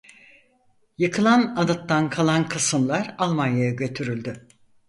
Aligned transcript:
Yıkılan 0.97 1.55
anıttan 1.55 2.09
kalan 2.09 2.49
kısımlar 2.49 3.15
Almanya'ya 3.17 3.71
götürüldü. 3.71 4.47